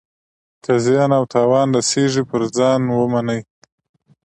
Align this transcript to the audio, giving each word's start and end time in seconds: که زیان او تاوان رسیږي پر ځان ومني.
که 0.63 0.73
زیان 0.85 1.11
او 1.17 1.23
تاوان 1.33 1.67
رسیږي 1.75 2.23
پر 2.29 2.41
ځان 2.57 2.81
ومني. 2.89 3.39